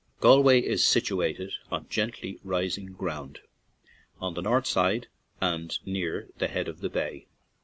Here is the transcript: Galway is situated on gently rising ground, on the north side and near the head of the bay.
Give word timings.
Galway 0.19 0.59
is 0.61 0.83
situated 0.83 1.53
on 1.71 1.87
gently 1.87 2.39
rising 2.43 2.93
ground, 2.93 3.39
on 4.19 4.33
the 4.33 4.41
north 4.41 4.65
side 4.65 5.05
and 5.39 5.77
near 5.85 6.27
the 6.39 6.47
head 6.47 6.67
of 6.67 6.79
the 6.79 6.89
bay. 6.89 7.27